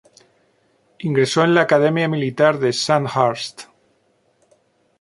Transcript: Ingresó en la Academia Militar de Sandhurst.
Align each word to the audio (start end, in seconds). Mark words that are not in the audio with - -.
Ingresó 0.97 1.43
en 1.43 1.53
la 1.53 1.61
Academia 1.61 2.07
Militar 2.07 2.57
de 2.57 2.73
Sandhurst. 2.73 3.65